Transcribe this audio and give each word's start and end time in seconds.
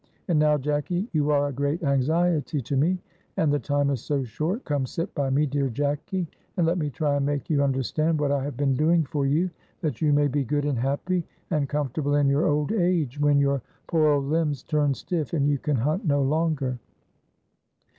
And 0.27 0.39
now, 0.39 0.57
Jacky 0.57 1.07
you 1.11 1.29
are 1.29 1.45
a 1.49 1.53
great 1.53 1.83
anxiety 1.83 2.59
to 2.59 2.75
me, 2.75 2.97
and 3.37 3.53
the 3.53 3.59
time 3.59 3.91
is 3.91 4.01
so 4.03 4.23
short 4.23 4.65
come 4.65 4.87
sit 4.87 5.13
by 5.13 5.29
me, 5.29 5.45
dear 5.45 5.69
Jacky, 5.69 6.27
and 6.57 6.65
let 6.65 6.79
me 6.79 6.89
try 6.89 7.17
and 7.17 7.23
make 7.27 7.51
you 7.51 7.61
understand 7.61 8.19
what 8.19 8.31
I 8.31 8.43
have 8.43 8.57
been 8.57 8.73
doing 8.73 9.03
for 9.03 9.27
you, 9.27 9.51
that 9.81 10.01
you 10.01 10.11
may 10.11 10.27
be 10.27 10.43
good 10.43 10.65
and 10.65 10.79
happy, 10.79 11.23
and 11.51 11.69
comfortable 11.69 12.15
in 12.15 12.29
your 12.29 12.47
old 12.47 12.71
age, 12.71 13.19
when 13.19 13.37
your 13.39 13.61
poor 13.85 14.07
old 14.07 14.25
limbs 14.25 14.63
turn 14.63 14.95
stiff, 14.95 15.33
and 15.33 15.47
you 15.47 15.59
can 15.59 15.75
hunt 15.75 16.03
no 16.03 16.23
longer. 16.23 16.79